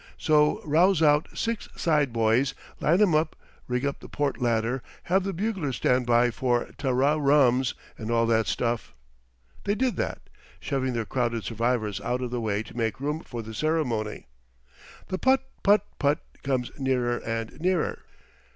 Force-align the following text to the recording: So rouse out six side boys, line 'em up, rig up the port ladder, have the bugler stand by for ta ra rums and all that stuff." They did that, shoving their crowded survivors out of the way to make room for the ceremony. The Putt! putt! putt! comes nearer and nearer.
So 0.17 0.63
rouse 0.65 1.03
out 1.03 1.27
six 1.37 1.69
side 1.75 2.11
boys, 2.11 2.55
line 2.79 2.99
'em 3.03 3.13
up, 3.13 3.35
rig 3.67 3.85
up 3.85 3.99
the 3.99 4.09
port 4.09 4.41
ladder, 4.41 4.81
have 5.03 5.23
the 5.23 5.31
bugler 5.31 5.71
stand 5.71 6.07
by 6.07 6.31
for 6.31 6.65
ta 6.79 6.89
ra 6.89 7.17
rums 7.19 7.75
and 7.99 8.09
all 8.09 8.25
that 8.25 8.47
stuff." 8.47 8.95
They 9.63 9.75
did 9.75 9.97
that, 9.97 10.23
shoving 10.59 10.93
their 10.93 11.05
crowded 11.05 11.43
survivors 11.43 12.01
out 12.01 12.21
of 12.23 12.31
the 12.31 12.41
way 12.41 12.63
to 12.63 12.75
make 12.75 12.99
room 12.99 13.19
for 13.19 13.43
the 13.43 13.53
ceremony. 13.53 14.25
The 15.09 15.19
Putt! 15.19 15.43
putt! 15.61 15.85
putt! 15.99 16.21
comes 16.41 16.71
nearer 16.79 17.19
and 17.19 17.59
nearer. 17.61 18.01